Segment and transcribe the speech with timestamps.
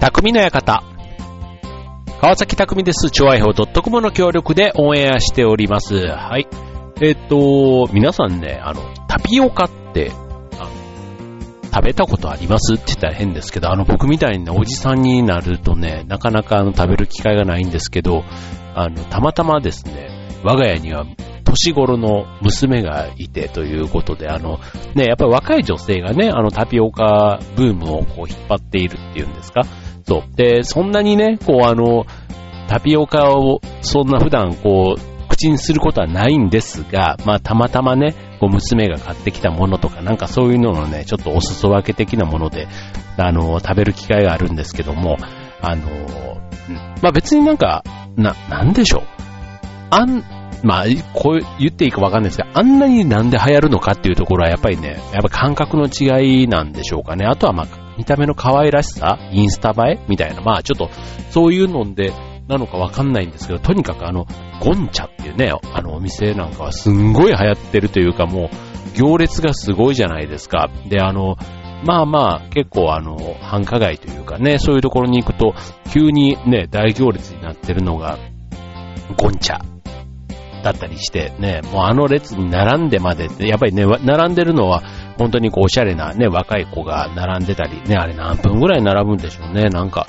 [0.00, 0.82] 匠の館。
[2.22, 3.10] 川崎匠です。
[3.10, 6.06] 超愛報 .com の協力でオンエアしております。
[6.08, 6.48] はい。
[7.02, 10.12] えっ、と、皆さんね、あの、タピオカって、
[10.58, 10.70] あの、
[11.70, 12.74] 食べたことあります？
[12.74, 18.24] って言ったら変ですけど、あの、僕みたいにね、おじさんになるとね、なかなかあの、食べる機会がないんですけど、
[18.74, 20.08] あの、たまたまですね、
[20.42, 21.04] 我が家には
[21.44, 24.60] 年頃の娘がいてということで、あの、
[24.94, 29.62] ね、やっぱり若い女性がね、あのタピオカブームをこう引っ張っているっていうんですか？
[30.10, 30.36] そう。
[30.36, 32.04] で、そんなにね、こうあの、
[32.68, 42.66] タピオカをそんな普段こう、口にすることはないんですが、まあたまたまね、こう娘が買ってきたものとか、なんかそういうののね、ちょっとお裾分け的なもので、
[43.16, 45.16] あの、食べる機会があるんですけども、
[45.62, 45.86] あの、
[47.02, 47.84] まあ別になんか、
[48.16, 49.02] な、なんでしょう。
[49.90, 50.24] あん、
[50.64, 57.24] まあ、こう言っていいかわかんないですが、あんなになんで流行るのかっていうところはやっぱりね、やっぱ感覚の違いなんでしょうかね。
[57.24, 60.88] あとはまあ、見た目の可愛らしさ、インスタ映えみたいな、まあちょっと、
[61.28, 62.14] そういうので、
[62.48, 64.26] なのかわかんないんですけど、とにかくあの、
[64.58, 70.70] ゴンチャっていうね、あのお店なんかはすんごい流行ってるというかもう、行列がすごいじゃないですか。
[70.88, 71.36] で、あの、
[71.84, 75.54] まあまあ、結構あの、繁華街というかね、そういうところに行くと、
[75.92, 78.18] 急にね、大行列になってるのが、
[79.18, 79.60] ゴンチャ
[80.62, 84.82] だったりしてね、もうあの列に並んでまでって、やっぱりね、並んでるのは、
[85.20, 90.06] 本当にこう、おしゃれなね、若い子が並んでたり、ね、あれ何分ぐらい並ぶんでしょうね、なんか。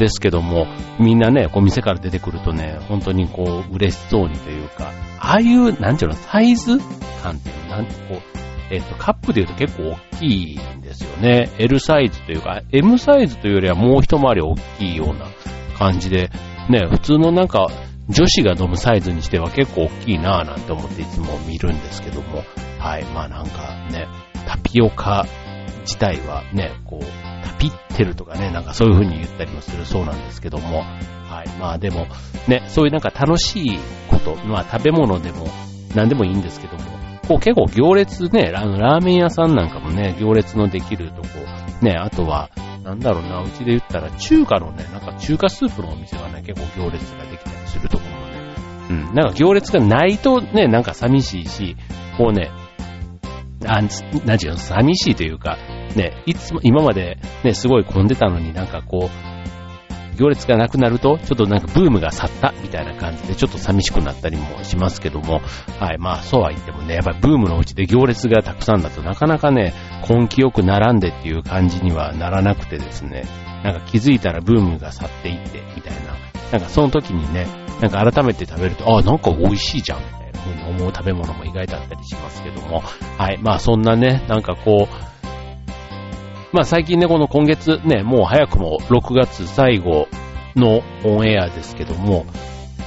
[0.00, 0.66] ですけども、
[0.98, 6.78] みんなね、こう店から出てくるとね、本当にこう、嬉しそうにというか、ああいう、なんていうの、サイズ
[7.22, 11.50] 感っていうの、なんてこう、えっと、カップで言うと結構大きいんですよね。
[11.58, 15.26] L サイズというか、M サイズというよりはもう一回り大きいような
[15.78, 16.30] 感じで、
[16.68, 17.68] ね、普通のなんか、
[18.08, 22.42] 女子が飲むサイズにしては結構大きいなぁなんて思っていつも見るんですけども、
[22.78, 24.06] はい、まあなんかね、
[24.48, 25.26] タピオカ
[25.82, 27.04] 自体はね、こう、
[27.46, 30.84] タピってるとかね、なんかそういう風に言ったりもするそうなんですけども、
[31.28, 32.06] はい、まあでも、
[32.46, 33.78] ね、そういうなんか楽しい
[34.08, 35.46] こと、まあ食べ物でも
[35.94, 36.82] 何でもいいんですけども、
[37.28, 41.28] こう結構行列ね、あのラーメン屋さんなんかもね、行列のできるとこ、
[41.82, 42.48] ね、あとは、
[42.82, 48.54] なんだろうな、うちで言ったら中華のね、なんか中華スープのお店がね、結構行列ができたりするところね。
[48.88, 51.76] うん、なんか行列がないとね、なんか寂しいし、
[52.16, 52.50] こうね、
[53.64, 53.80] あ
[54.24, 55.56] なんちゅうの、寂しいというか、
[55.96, 59.28] ね、いつも、今までね、すごい混んでたのになんかこう、
[60.18, 65.40] 行列がなくなると、ちょっとなんかブームが去ったみたいな感じで、ちょっと寂しくなったりもしますけども、
[65.78, 69.72] はい、まあそうは言ってもね、やっぱりブームのうちで行列がたくさんだとなかなかね、
[70.08, 73.24] 根気よく並んでっていう感じにはならなくてですね、
[73.62, 76.16] なんか気づいたらブームが去っていって、みたいな、
[76.50, 77.46] なんかその時にね、
[77.80, 80.00] なんか改めて食べると、あ、なんか美味しいじゃん、
[80.46, 85.08] みたいな風に思う食べ物も意外とあったりしますけども、はい、まあそんなね、なんかこう、
[86.52, 90.08] まあ最近ね、この今月ね、もう早くも6月最後
[90.56, 92.26] のオンエアですけども、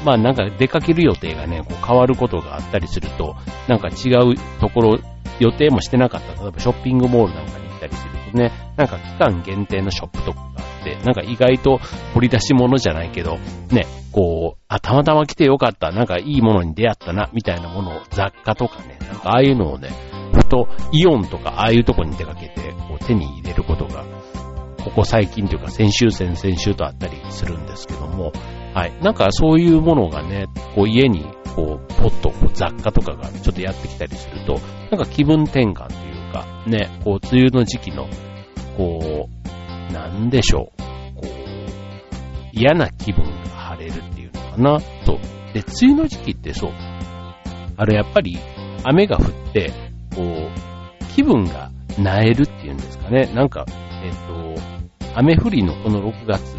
[0.03, 3.35] まあなんか出かける予定がね、こう変わることがあったりすると、
[3.67, 4.99] なんか違うところ、
[5.39, 11.79] 予定もしてなかった、例えばショッピングモールなんかに行ったりするとね、なんか期間限定のショップとかがって、なんか意外と
[12.13, 13.37] 掘り出し物じゃないけど、
[13.71, 19.89] ね、こう、あ、たまたま来てよかった、なんかいいものに出会ったな、みたいなものを雑貨とかね、なんかああいうのをね、
[20.33, 24.05] ふとイオンとかああいうとこに出かけて、こう手に入れることが、
[24.83, 28.31] ここ最近というか先週先々週とあったりするんですけども、
[28.73, 28.93] はい。
[29.01, 31.25] なんかそういうものがね、こう家に、
[31.55, 34.59] こう、ポッとこう雑貨とかがちょっとやってきたりすると、
[34.89, 38.07] なんか気分転換というか、ね、こう、梅雨の時期の、
[38.77, 39.40] こう、
[39.91, 41.27] なんでしょう、こう、
[42.53, 44.79] 嫌な気分が晴れるっていうのかな。
[45.05, 45.17] そう。
[45.53, 46.71] で、梅雨の時期ってそう、
[47.77, 48.37] あれやっぱり
[48.83, 49.71] 雨が降って、
[50.15, 53.31] こう、気分が萎えるっていうんですかね。
[53.33, 53.65] なんか、
[54.03, 56.55] えっ、と、雨降りのこの6月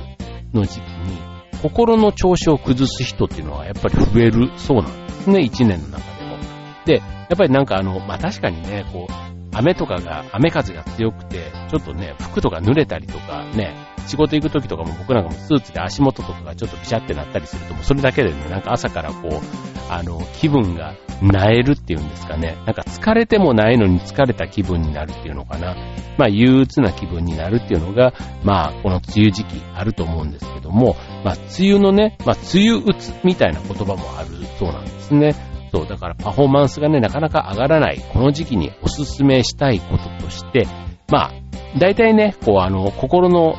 [0.53, 1.33] の時期に、
[1.63, 6.37] 心の調子を崩す人っていうのはやっぱり増えるそうなんですね、1年の中でも。
[6.85, 7.03] で、や
[7.35, 13.75] っぱりなんかあの、まあ、確かにね、こう、雨とかが、雨風が強くて、ちょっとね、服とか濡れたりとかね、
[14.07, 22.57] 仕事行く時とかも僕なんかもスーツで足元とかがちょっとピシャってなったりすると、もうそれだけでね、なんか朝からこう、あの、気分が萎えるっていうんですかね。
[22.67, 25.77] なんか疲れてもないのに疲れた気分になるっていうのかな。
[26.19, 28.13] まあ憂鬱な気分になるっていうのが、
[28.43, 34.29] まあこの梅雨時期あると思うんですけども、まあ梅雨のね、まあ梅雨鬱みたいな言葉もある
[34.59, 35.52] そうなんですね。
[35.73, 40.67] そう、だからパフォーマンスがね、なかなか上がらない、この時期におすすめしたいこととして、
[41.11, 41.33] まあ、
[41.79, 43.55] 大体ね、こうあの、心の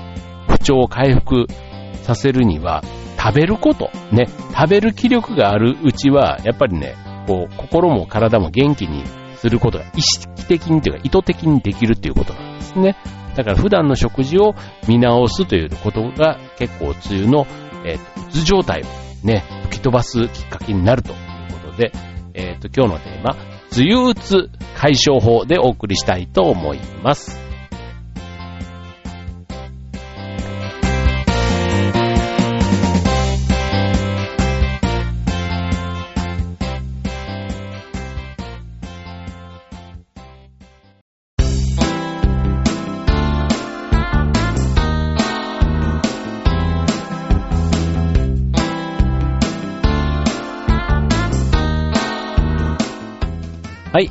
[0.47, 1.47] 不調を回復
[2.03, 2.83] させるには、
[3.17, 6.95] 食べること、ね、食べる気力があるうちは、やっぱりね、
[7.25, 9.05] こう、心も体も元気に
[9.37, 12.95] することが意識的にというか意図的にできるっていうことなんですね。
[13.35, 14.53] だから普段の食事を
[14.87, 17.47] 見直すということが結構梅雨の、
[17.85, 21.13] えー、うつ状態をね、吹き飛ばすきっかけになると
[21.77, 21.91] で、
[22.33, 23.35] えっ、ー、と、今日のテーマ、
[23.75, 27.42] 梅雨うつ解消法でお送りしたいと思います。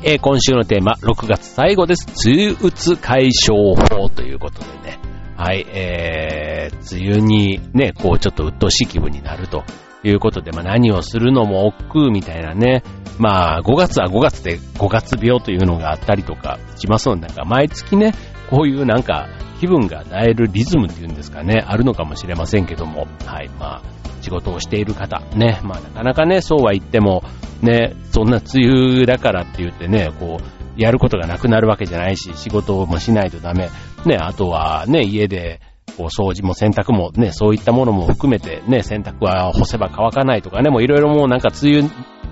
[0.03, 2.07] えー、今週のテーマ、6月最後です。
[2.25, 4.99] 梅雨うつ解消法ということでね。
[5.35, 9.63] はい、えー、梅雨にね、こうちょっと鬱陶しい気分になると
[10.03, 12.83] いうことで、まあ何をするのも億劫みたいなね。
[13.19, 18.13] まあ5月は5月で5月病というのがあったりとかしますので、なんか毎月ね、
[18.49, 19.27] こういうなんか
[19.59, 27.23] 気分がなえるリズムっていうんですかね、あるのかもしれませんけども、はい、まあ仕事をしている方、ね、まあなかなかね、そうは言っても、
[27.61, 33.69] ね、そんな梅雨だからって言ってね、こう、やることがなくなるわけじゃないし、仕事もしないとダメ。
[34.05, 35.61] ね、あとはね、家で、
[35.97, 41.89] こう、掃除も洗濯もね、そういったものも含めてね、洗濯は干せば乾かないとかね、もういろいろもうなんか梅雨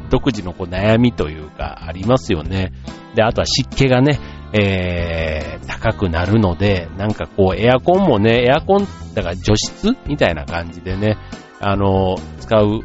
[0.10, 2.72] 独自のこう悩みというかありますよね。
[3.16, 4.20] で、あとは湿気がね、
[4.54, 11.18] えー、高くなるので、なんかこうエアコンもね、エアコン、だから除湿みたいな感じでね、
[11.62, 12.82] あの、使う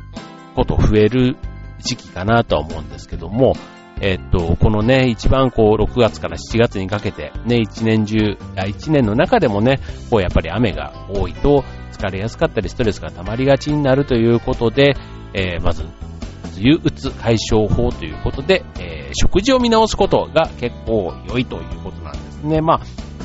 [0.54, 1.36] こと増える
[1.80, 3.54] 時期かなとは思うんですけども、
[4.00, 8.36] えっと、このね、一番こう、6月から7月にかけて、ね、一年中、
[8.68, 9.80] 一年の中でもね、
[10.10, 14.96] こう、やっぱり雨が多いと、疲れやすかったり、ストレスが溜まりがちになるということで、
[15.32, 22.60] えー、まず、梅雨うつ解消法ということで、えー、食事を見直すことが結構良いということなんですね。
[22.60, 22.80] まあ、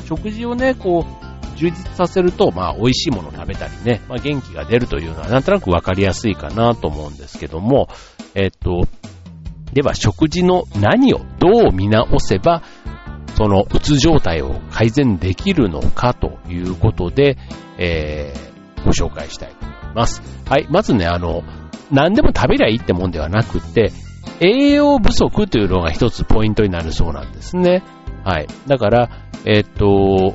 [0.06, 1.21] 食事をね、こう、
[1.56, 7.88] 充実させると、まあ、美味しいものを食べたりね、まあ、元気が出るというのは、なんとなくわかりやすいかなと思うんですけども、
[8.34, 8.82] えっと、
[9.72, 12.62] では、食事の何をどう見直せば、
[13.36, 17.38] その、うつ状態を改善できるのかということで、
[17.78, 20.22] えー、ご紹介したいと思います。
[20.48, 21.42] はい、まずね、あの、
[21.90, 23.92] 何でも食べりゃいいってもんではなくて、
[24.40, 27.82] 栄養不足というのが一つポイントになるそうなんですね。
[28.24, 28.48] はい。
[28.66, 29.10] だから、
[29.44, 30.34] えっと、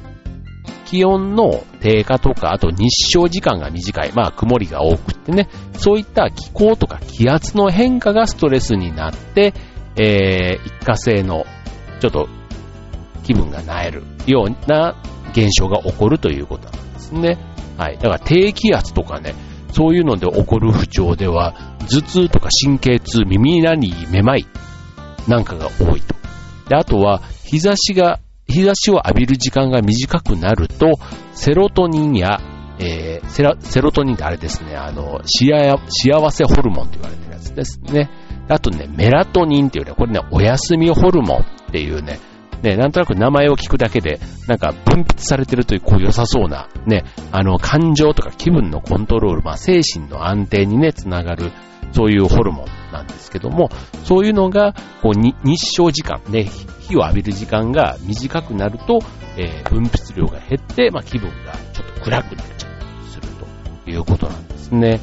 [0.89, 9.53] 気温の低下とか、あと日照時間が短い、まあ曇りが多くってね、そういった気候とか気圧の変化がストレスになって、
[9.97, 11.45] えー、一過性の
[11.99, 12.29] ちょっと
[13.23, 14.95] 気分がなえるような
[15.31, 17.37] 現象が起こるということなんですね。
[17.77, 17.97] はい。
[17.97, 19.35] だから低気圧とかね、
[19.73, 21.53] そういうので起こる不調では、
[21.89, 24.45] 頭痛とか神経痛、耳鳴り、めまい
[25.27, 26.15] なんかが多いと。
[26.69, 30.93] で、あとは日差しが日差しを浴びる時間が短くなると、
[31.33, 32.39] セロトニンや、
[32.79, 38.09] えー、セラセロトニンってあれですね、あの、幸せホルモンと言われてるやつですね。
[38.49, 42.19] あとね、メラトニンっていうね、これね、お休みホルモンっていうね、
[42.61, 51.51] ね、なんとなく名前を聞くだけで、なんか分泌されてるという、こう良さそうな、ね、あの、感情とか気分のコントロール、まあ、精神の安定にね、つながる、
[51.91, 53.69] そういうホルモンなんですけども、
[54.03, 56.49] そういうのが、こう、日照時間、ね、
[56.79, 58.99] 日を浴びる時間が短くなると、
[59.37, 63.27] えー、分泌量が減って、まあ、気分がちょっと暗くなっちゃったりする
[63.85, 64.99] ということなんですね。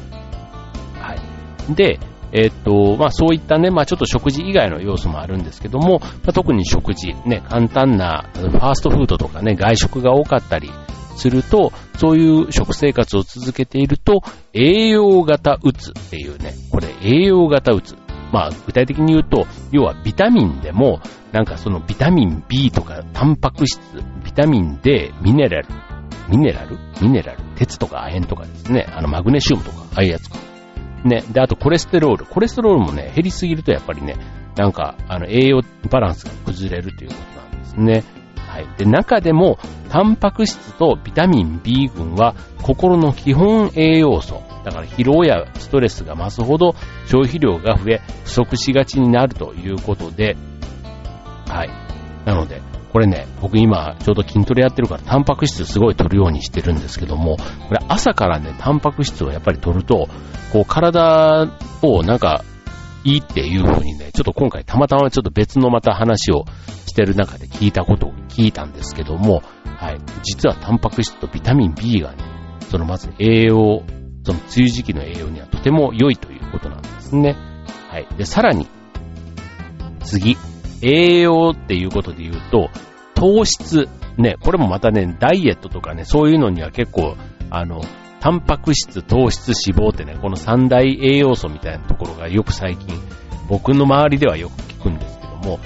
[0.99, 1.75] はい。
[1.75, 1.99] で、
[2.31, 10.69] えー、っと、まあそういったね、まあちょっと食事以外の要素もあるんですけども、まあ、特に食事、ね、簡単なファーストフードとかね、外食が多かったり
[11.15, 14.21] すると、そういう食生活を続けていると、
[14.53, 17.95] 栄養型うつっていうね、これ栄養型うつ。
[18.31, 20.99] まあ、具体的に言うと、要はビタミンでも、
[21.31, 23.79] なんかそのビタミン B とか、タンパク質、
[24.23, 25.67] ビタミン D、ミネラル、
[26.29, 26.77] ミネラル？
[27.01, 27.39] ミネラル？
[27.55, 28.87] 鉄とか亜鉛とかですね。
[28.89, 30.37] あの、マグネシウムとか、ああいうやつか。
[31.03, 31.23] ね。
[31.31, 32.25] で、あとコレステロール。
[32.25, 34.15] コレステロールもね、減りすぎるとやっぱりね、
[34.55, 38.14] なんか、あの、栄養バランスが崩れるということなんですね。
[38.55, 38.67] はい。
[38.77, 39.59] で、中でも、
[39.89, 44.43] タンパク質とビタミン B 群は、心の基本栄養素。
[44.63, 46.73] だから疲労やストレスが増すほど
[47.05, 50.37] 消費量が増え不足しがちになるということで、
[51.47, 51.69] はい。
[52.25, 52.61] なので、
[52.93, 57.35] これね、僕今ちょうど筋トレやってるからタンパク質すごい取るようにしてるんですけども、
[57.67, 60.07] これ朝からね、タンパク質をやっぱり取ると、
[60.53, 61.45] こう体
[61.81, 62.45] をなんか
[63.05, 66.43] いいっていう風にね、ちょっと今回たまたまちょっと別のまた話を
[66.87, 69.99] してる中で聞いたことを聞いたんですけども、はい。
[70.23, 72.17] 実はタンパク質とビタミン B がね、
[72.69, 73.83] そのまず栄養
[74.25, 77.35] その梅雨時期の栄養にはとても良いということなんですね。
[77.89, 78.07] はい。
[78.17, 78.67] で、さらに、
[80.03, 80.35] 次、
[80.81, 82.69] 栄養っていうことで言うと、
[83.13, 83.87] 糖質。
[84.17, 87.15] ね、これもまたね、ダイエットとかね、そういうのには結構、
[87.51, 87.81] あの、
[88.25, 92.99] タンパク質、糖質、脂肪ってね、この三大栄養素みたいなところがよく最近、
[93.47, 95.59] 僕の周りではよく聞くんですけども、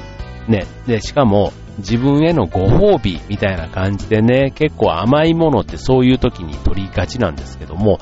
[0.49, 7.97] ね、で、しかも、自分へのご褒美みたいな感じでね、結構甘いものってそういう時に取りがちなんですけども、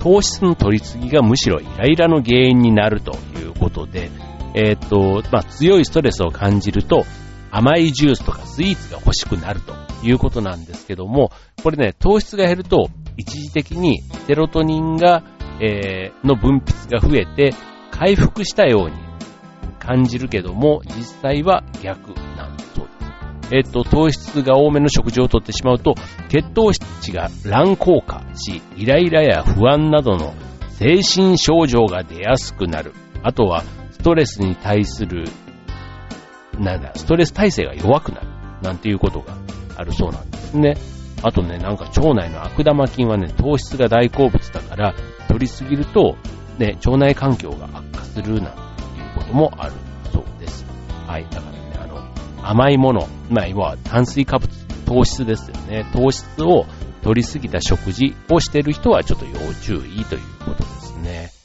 [0.00, 4.10] 糖質の取りすぎがむしろイライラの原因になるということで、
[4.54, 7.06] えっ、と、まあ、強いストレスを感じると、
[7.50, 11.30] 甘いジュースとかスイーツが欲しくなるということなんですけども、
[11.62, 15.22] これね、糖質が減ると、一時的にセロトニンが、
[15.60, 17.54] えー、の分泌が増えて、
[17.90, 18.96] 回復したように
[19.78, 23.54] 感じるけども、実際は逆なんだそうです。
[23.54, 25.94] えっ、と、糖質が多めの食事をとってしまうと、
[26.28, 30.34] 血糖値が乱高下し、イライラや不安などの
[30.70, 32.94] 精神症状が出やすくなる。
[33.22, 35.24] あとは、ストレスに対する
[36.58, 38.26] なんだ、ストレス耐性が弱くなる、
[38.62, 39.36] なんていうことが
[39.76, 40.76] あるそうなんですね。
[41.22, 44.94] あとね、なんか腸内の悪玉菌はね、糖質が大好物だから、
[45.28, 46.16] 取りすぎると、
[46.58, 49.72] ね、腸内環境が悪化するなんていうこともある
[50.12, 50.66] そうです。
[51.06, 54.50] はい、だからね、あの、甘いもの、まあ、要は炭水化物、
[54.84, 55.88] 糖質ですよね。
[55.92, 56.66] 糖質を
[57.02, 61.41] 取りすぎた食事をしてる人はちょっと要注意ということですね。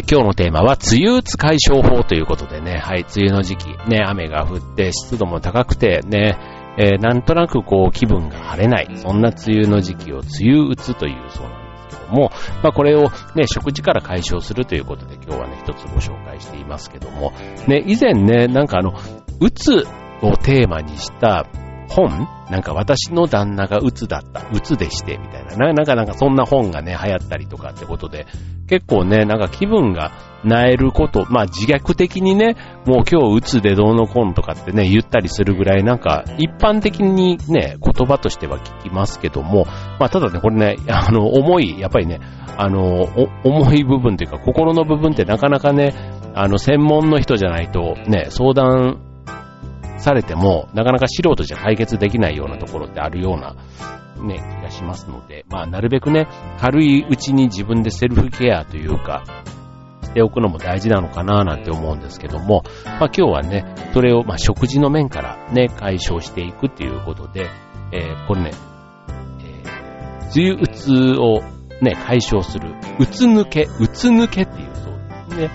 [0.00, 6.38] えー、今日のテーマは、梅雨打つ解消法ということでね、はい、梅雨の時期、ね、雨が降って、湿度も高くて、ね、
[6.78, 12.30] えー、なんとなくこう、気分が晴れない、そんな梅雨の時期を梅雨打つというそうなんですけども、
[12.62, 17.32] まあこれをね、食事から解消するということで今日はね、一つご紹介していますけども、
[17.66, 18.94] ね、以前ね、なんかあの、
[19.40, 19.86] 打つ
[20.22, 21.46] をテーマにした
[21.90, 22.28] 本？
[22.50, 25.72] なんか私の旦那が鬱だった、鬱でして、みたいな。
[25.72, 28.26] なんかなんかそんな本がね、流行ったりとかってことで、
[28.68, 30.12] 結構ね、なんか気分が
[30.44, 32.56] なえること、まあ自虐的にね、
[32.86, 39.66] もう今日鬱でどうのこうのとかってね、言ったりするぐらいなんか一般的にね、言葉としては聞きますけども、
[39.98, 42.20] まあただね、これね、あの、重い、やっぱりね、
[42.56, 43.08] あの、
[43.44, 45.94] 重い部分というか心の部分ってなかなかね、
[46.34, 49.09] あの、専門の人じゃないとね、相談
[50.00, 53.54] されても、なかなか素人じゃ解決できないようなところってあるような、
[54.22, 56.28] ね、気がしますので、まあ、なるべくね、
[56.58, 59.24] 軽いうちに自分でセルフケアというか、
[60.10, 67.48] しておくのも大事なのかななんて思うんですけども、まあ今日はね、それをまあ食事の面からね、解消していくっていうことで、
[67.92, 68.50] えー、これね、
[69.40, 71.40] えー、梅雨うつを
[71.80, 74.94] ね、解消する、うつ抜け、うつ抜けっていうそう
[75.30, 75.46] ですね。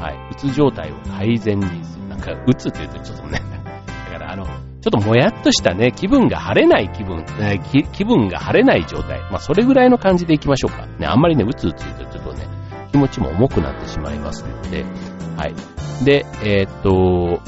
[0.00, 0.32] はい。
[0.32, 2.08] うつ状態を改善にする。
[2.08, 3.53] なんか、うつって言うとちょっとね、
[4.84, 9.18] ちょっともやっとしたね、気分が晴れない気分、えー、気分が晴れない状態。
[9.30, 10.86] まあ、それぐらいの感じでいきましょうか。
[10.98, 12.46] ね、あんまりね、うつうつ言うとちょっとね、
[12.92, 14.84] 気持ちも重くなってしまいますので、
[15.38, 15.54] はい。
[16.04, 17.40] で、えー、っと、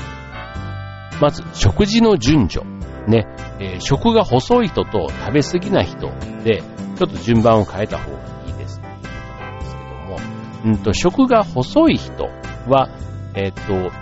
[1.20, 2.66] まず、食事の順序。
[3.06, 3.26] ね、
[3.60, 6.08] えー、食が細い人と食べ過ぎな人
[6.42, 9.00] で、ちょっと順番を変えた方がいいですというこ
[9.36, 10.16] となんですけども、
[10.64, 12.30] うんと、食が細い人
[12.66, 12.88] は、
[13.34, 13.92] えっと、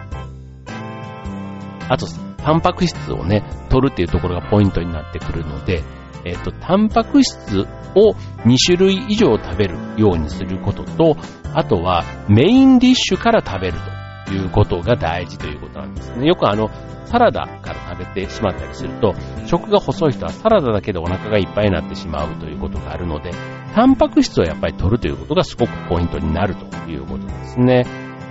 [1.88, 2.06] あと、
[2.44, 5.82] タンパク質をね、取るっていうところがポイントになってくるので、
[6.24, 8.12] えっ、と、タンパク質を
[8.44, 11.16] 2種類以上食べるようにすることと、
[11.54, 13.78] あとはメインディッシュから食べる
[14.26, 16.26] ということが大事ということなんですね。
[16.26, 16.70] よくあの、
[17.06, 19.14] サラダから食べてしまったりすると、
[19.46, 23.30] 食が細い人はサラダだけでお腹がいっぱいになってしまうということがあるので、
[23.74, 27.84] タンパク質をやっぱり取るということがすごくポイントになるということですね。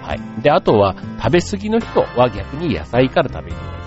[0.04, 0.42] はい。
[0.42, 3.83] で、あとは食べ過ぎの人は逆に野菜から食べるように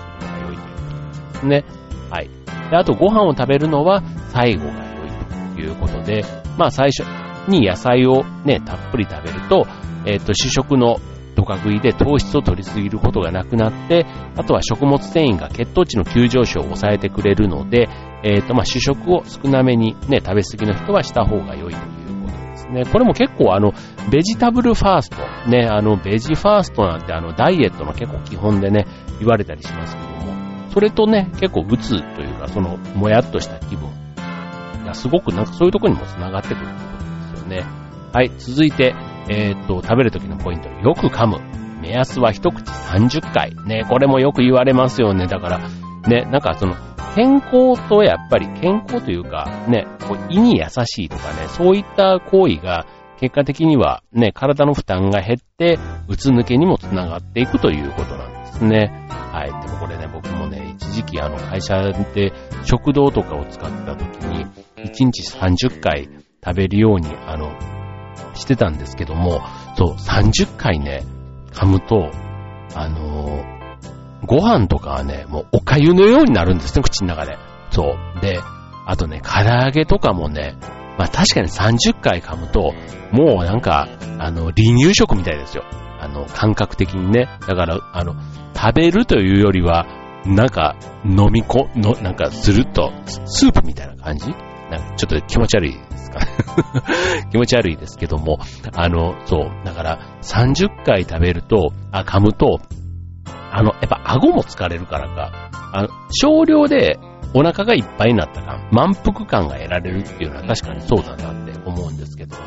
[1.37, 1.63] ですね。
[2.09, 2.29] はい。
[2.69, 5.09] で、あとご飯を食べるのは最後が良い
[5.55, 6.25] ということで、
[6.57, 7.07] まあ最初
[7.49, 9.67] に野菜をね、たっぷり食べると、
[10.05, 10.97] えっ、ー、と、主食の
[11.35, 17.87] ドカ食いで糖質を取りすぎることがなくなって、あとは食物繊維が血糖値の急上昇を抑えてくれるので、
[18.23, 22.85] えっ、ー、と、まあ主食を少なめにね、食べ過ぎの人はした方が良いということですね。
[22.85, 23.73] これも結構あの、
[24.11, 25.17] ベジタブルファースト、
[25.49, 28.87] ね、あの、ベジファーストなんてあの、ダイエットの結構基本でね、
[29.19, 30.16] 言われたりしますけど、
[30.77, 33.89] それとね、結構打つというか、その、もやっとした気分
[34.85, 37.65] がすごくなんかそういうとこにも繋がってくるということですよね。
[38.13, 38.93] はい、続いて、
[39.27, 41.39] えー、っと、食べるときのポイント、よく噛む。
[41.81, 43.55] 目安は一口30回。
[43.65, 45.25] ね、これもよく言われますよね。
[45.25, 45.59] だから、
[46.07, 46.75] ね、なんかその、
[47.15, 52.85] 健康とやっぱり健康というか、ね、こう胃に優しいとかね、そういった行為が
[53.19, 59.07] 結果的にはね、体の負担が減って、うつ抜けにもつながっていくということなんですね。
[59.09, 59.47] はい。
[59.47, 62.31] でもこれね、僕もね、一時期あの会社で
[62.63, 64.45] 食堂とかを使った時に、
[64.77, 66.09] 1日30回
[66.43, 67.51] 食べるように、あの、
[68.35, 69.41] してたんですけども、
[69.75, 71.03] そう、30回ね、
[71.51, 72.11] 噛むと、
[72.75, 77.37] あのー、ご飯とかはね、もうお粥のようになるんですね、口の中で。
[77.71, 78.21] そう。
[78.21, 78.39] で、
[78.85, 80.55] あとね、唐揚げとかもね、
[80.97, 82.73] まあ確かに30回噛むと、
[83.11, 83.87] もうなんか、
[84.19, 85.63] あの、離乳食みたいですよ。
[85.99, 87.27] あの、感覚的にね。
[87.47, 88.15] だから、あの、
[88.55, 89.85] 食べるというよりは、
[90.25, 90.75] なんか、
[91.05, 92.91] 飲みこ、の、なんか、すると、
[93.25, 94.29] スープみたいな感じ？
[94.69, 96.19] なんか、ちょっと気持ち悪いですか？
[97.31, 98.39] 気持ち悪いですけども、
[98.75, 102.59] あの、そう、だから、30回食べると、あ、噛むと、
[103.51, 106.99] あの、やっぱ顎も疲れるからか、あの、少量で
[107.33, 112.43] お腹がいっぱいになった感、満腹感が得られるっていうのは確かにそうだなって思うんですけども、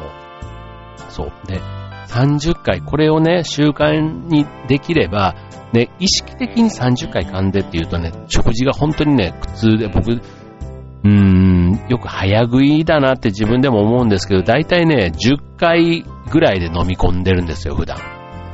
[1.09, 1.33] そう。
[1.47, 1.61] で、
[2.09, 5.35] 30回、これをね、習慣にできれば、
[5.73, 17.99] ね、意識的に30回噛んでっていうとね、食事が本当にね、苦痛で、僕、うーん、よく早食いだなって自分でも思うんですけど、だいたいね、10回ぐらいで飲み込んでるんですよ、普段。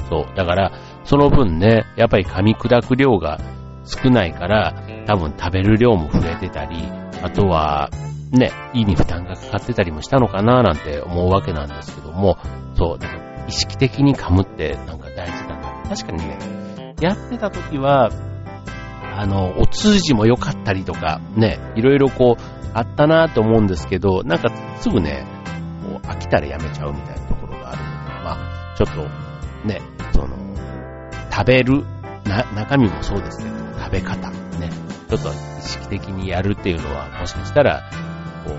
[0.08, 0.36] そう。
[0.36, 0.72] だから、
[1.04, 3.40] その分ね、やっぱり噛み砕く量が
[3.84, 4.74] 少ないから、
[5.06, 6.88] 多分食べる量も増えてたり、
[7.22, 7.90] あとは、
[8.32, 12.38] ね、胃に負担がかかってたりもしたのかななんて思うわけなんですけども、
[12.74, 15.82] そう、だか意識的に噛むってなんか大事だな。
[15.88, 18.10] 確かにね、やってた時は、
[19.14, 22.42] あの、お通じも良かったりとか、ね、いろいろこう、
[22.74, 24.48] あったなと思うんですけど、なんか
[24.80, 25.24] すぐね、
[25.82, 29.80] もう飽きたらやめちゃうみたいなところがあるので、まあ、ちょっと、ね、
[30.12, 30.36] その、
[31.30, 31.84] 食べる、
[32.24, 34.30] な、中身もそうですけど、食べ方、
[35.08, 35.32] ちょっと意
[35.62, 37.82] 識的にやるっていうのは、もしかしたら、
[38.44, 38.52] こ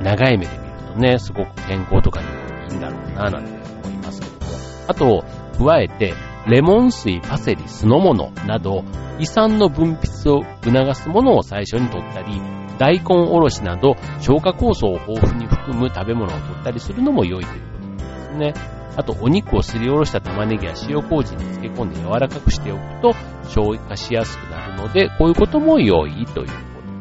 [0.00, 2.32] う、長い目で見るとね、すごく健康とかにも
[2.70, 3.50] いいんだろうな、なんて
[3.84, 4.52] 思いますけども。
[4.88, 5.24] あと、
[5.64, 6.14] 加えて、
[6.46, 8.84] レモン水、パセリ、酢の物など、
[9.18, 12.40] 胃酸の分泌を促すものを最初に取ったり、
[12.78, 18.81] 大根おろしなど消化酵素を豊富に含む食べ物を取ったりするのも良いということですね。
[18.96, 23.14] あと、お肉をすりおろした玉ねぎや塩麹に漬け込んで柔らかくしておくと
[23.48, 26.52] 消化しやすくなるので、こういうことも良いというこ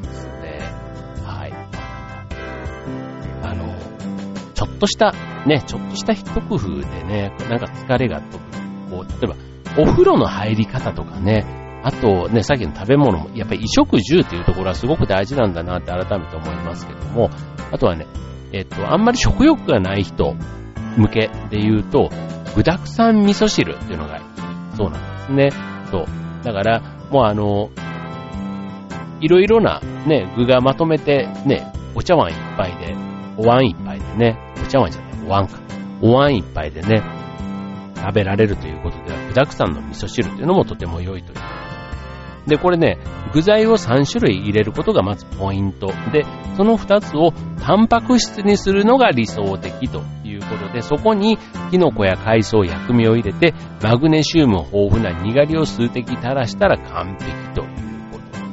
[0.03, 0.59] とですね。
[1.25, 1.53] はい。
[3.43, 3.75] あの、
[4.53, 5.13] ちょっとした、
[5.45, 8.51] ね、ちょっとした一工夫でね、なんか疲れが飛ぶ
[8.91, 9.35] こう、例えば、
[9.77, 11.45] お風呂の入り方とかね、
[11.83, 17.29] あとね、さっきの食べ物も、やっぱり衣食住っていうところはすごく大事なんだなって改めて思いますけども、
[17.71, 18.05] あとはね、
[18.51, 20.35] えっと、あんまり食欲がない人
[20.97, 22.09] 向けで言うと、
[22.55, 24.19] 具沢山味噌汁っていうのが
[24.75, 25.63] そうなんですね。
[25.91, 26.05] そう。
[26.43, 27.69] だから、もうあの、
[29.19, 32.95] いろいろなね、具がまとめてね、お茶碗一杯で、
[33.37, 35.59] お椀一杯でね、お茶碗じゃない、お椀か。
[36.01, 37.03] お椀一杯でね、
[37.95, 41.39] 食べられるということでは、具沢山の味噌汁というのもとても良いという。
[42.47, 42.97] で、これね、
[43.33, 45.87] 具材を3種類入れることがまずポイント。
[46.11, 46.25] で、
[46.57, 50.01] その2つをタンパク質にするのが理想的と
[50.51, 51.37] ことで、そこに
[51.71, 57.67] キノコや海藻、薬味を入れて、マグネシウム豊富なにがりを数滴垂らしたら完璧という
[58.11, 58.47] ことですね。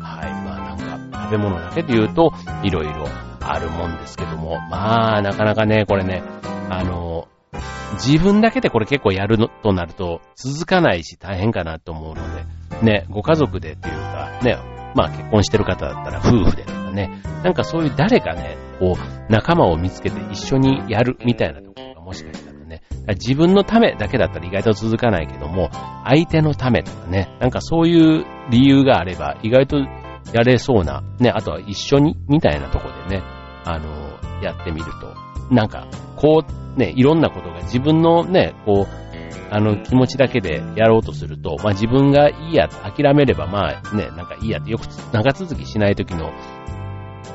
[0.00, 0.32] はい。
[0.44, 3.06] まあなんか、食べ物だけで言うと、いろいろ
[3.40, 6.22] あるもんですけども、まあなかなかね、これね、
[6.68, 7.28] あの、
[7.94, 12.44] 自分だけでこれ結構やるのとなると続かないし大変かなと思うので、
[12.82, 25.70] ね、ご家族でっていうか、ね、まあ結婚してる方だったら夫婦でとかね、なんかそういう誰かね、こう仲間を見つけて一緒にやるみたいなところがもしかしたらね、自分のためだけだったら意外と続かないけども、
[26.04, 29.78] 相手のためとかね、なんかそういう理由があれば意外と
[30.32, 33.22] やれそうな、ね、あとは一緒にみたいなとこでね、
[33.64, 35.14] あの、やってみると、
[35.54, 39.09] なんか、こうね、いろんなことが自分のね、こう、
[39.50, 46.32] あの気持ちだけでやろうとすると、まあ自分がいいや、諦めればまあね、なんかいいやってよく長続きしない時の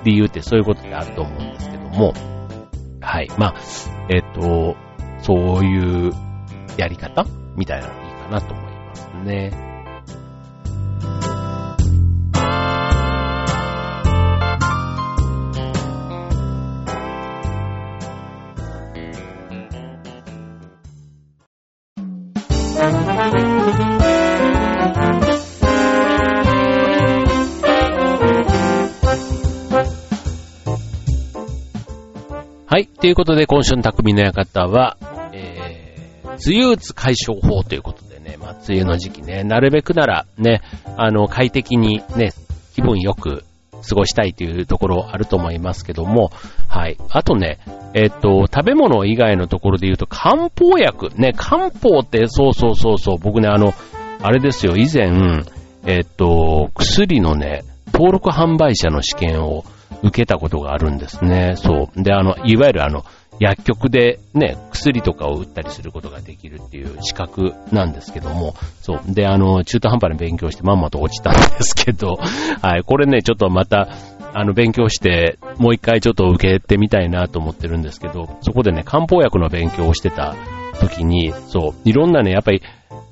[0.04, 2.14] 理由ってそういうことってあると思うんですけども、
[3.02, 3.30] はい。
[3.38, 3.56] まあ、
[4.10, 4.76] えっ、と、
[5.22, 6.14] そういう
[6.78, 7.26] やり方
[7.56, 9.75] みたいなのいいかなと思いますね。
[33.06, 34.98] ということで、今週の匠の館は、
[35.32, 40.64] えー、梅雨打つ解消法ということでね、まあ、梅雨の時期ね、なるべくならね、
[40.98, 42.34] あの、快適にね、
[42.74, 43.44] 気分よく
[43.88, 46.32] 過ごしたいというところあると思いますけども、
[46.68, 46.98] はい。
[47.12, 47.60] あとね、
[47.94, 51.10] えっと、食べ物以外のところで言うと、漢方薬。
[51.16, 53.76] ね、漢方って、そうそうそうそう、僕ね、あの、
[54.24, 55.44] あれですよ、以前、
[55.86, 59.64] えっと、薬のね、登録販売者の試験を
[60.04, 61.56] 受けたことがあるんですね。
[61.58, 62.04] そう。
[62.04, 63.06] で、あの、いわゆるあの、
[63.40, 69.02] 薬局でね、薬とかを売ったりすることができるっていう資格なんですけども、そう。
[69.08, 72.18] で、あの、中途半端に勉強してまんまと落ちたんですけど、
[72.62, 73.90] はい、これね、ちょっとまた、
[74.34, 80.36] あの、勉強して、もう一回ちょっと受けてみたいなと思ってるんですけど、そこでね、漢方薬の勉強をしてた
[80.80, 82.62] 時に、そう、いろんなね、やっぱり、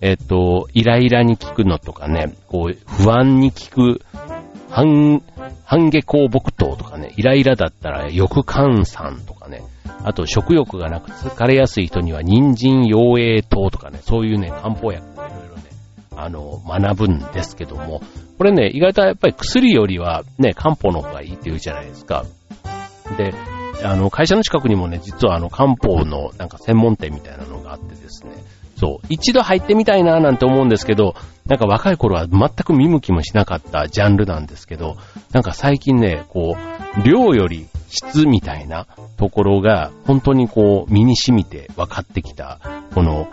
[0.02, 4.02] えっと、イライラに効くのとかね、こう、不安に効く、
[4.74, 5.22] 半、
[5.66, 9.62] 半下香木糖とかね、イライラだったら翼換酸とかね、
[10.04, 15.64] あと食欲がなく疲れやすい人には人参養栄糖とかね、そういうね、漢方薬をいろいろね、
[16.16, 18.02] あの、学ぶんですけども、
[18.40, 22.26] これね、意外とやっぱり薬よりはね、漢方の方がいいって言うじゃないですか。
[23.16, 23.32] で、
[23.84, 28.32] あの、会社の近くにもね、実はあの、漢方のなんか専門店みたいなのがあってですね、
[28.84, 31.16] そう、一度入ってみたいななんて思うんですけど、
[31.46, 34.98] なんか若い頃は全く見向きもしなかったジャンルなんですけど、
[35.32, 36.58] なんか最近ね、こ
[36.98, 42.60] う、量より質みたいなところが、本当にこう、身に染みて分かってきた、
[42.94, 43.30] この、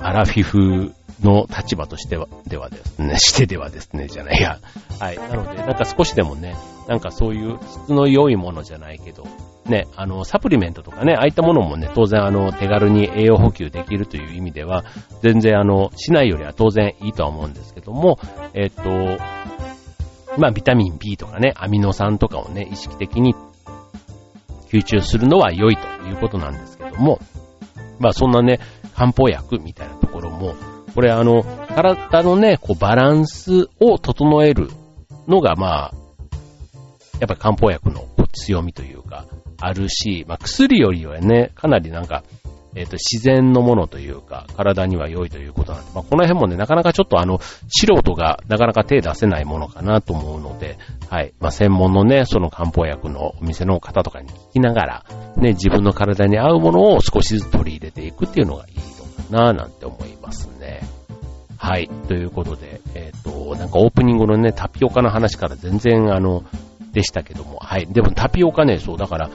[0.00, 4.58] アラフィフの立場としては、ではですね、 してではですね、じゃないや。
[5.00, 5.16] はい。
[5.16, 6.56] なので、なんか少しでもね、
[6.88, 9.24] なんかそういう質の良いものじゃないけど、
[9.66, 14.84] ね、あの、サプリメントとかね、ああいったものもね、当然あの、手軽に栄養補給できるという意味では、
[15.22, 18.18] 全然あの、しないよりは当然いいとは思うんですけども、
[18.54, 18.82] えっと、
[20.38, 23.34] まあ、ビタミン B とかね、アミノ酸とかをね、意識的に
[24.70, 27.18] 吸収するのは良いということなんですけども、
[27.98, 28.60] まあそんなね、
[28.94, 30.54] 漢方薬みたいなところも、
[30.96, 34.70] これあの、体のね、こうバランスを整える
[35.28, 35.92] のがまあ、
[37.20, 39.26] やっぱり漢方薬の強みというか、
[39.60, 42.24] あるし、まあ薬よりはね、かなりなんか、
[42.74, 50.78] えっ、ー、と、自然のものというか、体には良いということなんで、まあ、この辺もね、なかなかちょっとあの、素人がなかなか手出せないものかなと思うので、
[51.10, 51.34] はい。
[51.40, 55.04] まあ、専門のね、その漢方薬のお店の方とかに聞きながら、
[55.36, 60.15] ね、自分の体に合うものを少しずつ取り入れていくっていうのがいいのかな、なんて思います。
[61.66, 61.88] はい。
[62.06, 66.44] ということで、えっ、ー、と、なんかオープニングのね、タピオカの話から全然あの、
[66.92, 67.86] でしたけども、はい。
[67.88, 69.30] でもタピオカね、そう、だから、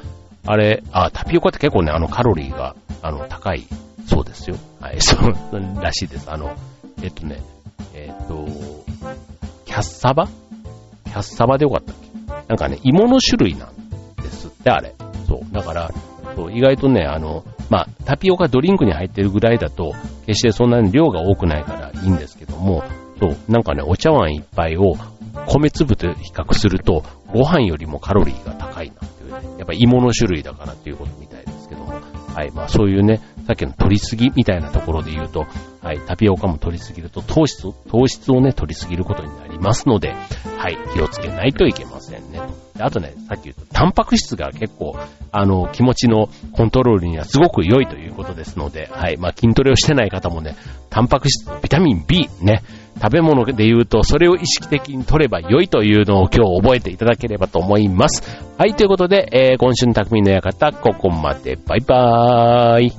[0.47, 3.67] あれ、あ、タピオカって結構ね、あの、カロリーがあの、高い
[4.07, 4.55] そうですよ。
[4.79, 5.33] はい、 そう
[5.81, 6.31] らしいです。
[6.31, 6.55] あの、
[7.03, 7.41] えっとね、
[7.93, 8.45] えっと、
[9.65, 10.27] キャッサバ？
[10.27, 12.47] キャッサバでよかったっけ？
[12.47, 13.75] なんかね、芋の種類なん
[14.23, 14.95] ですって、あれ。
[15.27, 15.53] そう。
[15.53, 15.91] だから、
[16.35, 19.93] そう意外とね、あの、まあ、タピオカドリンクに入ってるぐらいだと、
[20.25, 22.83] 決してそんなに量が多くないからいいんですけども、
[23.19, 24.95] そう、なんかね、お茶碗一杯を
[25.47, 31.93] 米粒と比較すると、ご飯よりもカロリーが高いなっていうね、やっぱ芋の種類だからっていうことみたいですけども、
[32.33, 35.45] はい、まあそういうね、さっきの取りすぎみたいなところで言うと、
[35.81, 40.13] はい、タピオカも取りすぎると糖質、糖質をね、取りすぎることになりますので、
[40.57, 42.20] はい、気をつけないといけません。
[42.81, 42.83] ね。
[42.83, 44.97] あとね、さっき言った、タンパク質が結構、
[45.31, 50.55] あの、気持ちのコントロールにはすごく良いということですので、はい、まあ筋トレをしてない方もね、
[50.89, 52.63] タンパク質、ビタミン B、ね、
[53.01, 58.23] 食べ物で言うと、それを意識的に取れば良いというのを今日覚えていただければと思います。
[58.57, 61.57] はい、ということで、えー、今週の匠の館、ここまで。
[61.65, 62.91] バイバーイ。